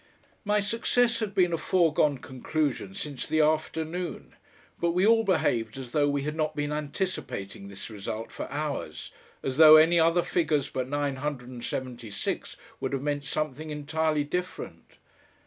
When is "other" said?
9.99-10.23